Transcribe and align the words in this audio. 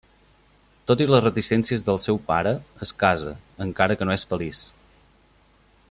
Tot 0.91 1.01
i 1.03 1.05
les 1.09 1.21
reticències 1.25 1.83
del 1.89 2.01
seu 2.07 2.19
pare, 2.31 2.55
es 2.87 2.95
casa, 3.05 3.35
encara 3.67 3.99
que 4.01 4.09
no 4.11 4.19
és 4.21 4.27
feliç. 4.33 4.65